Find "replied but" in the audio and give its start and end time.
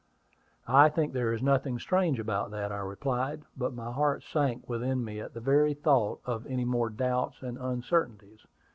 2.79-3.75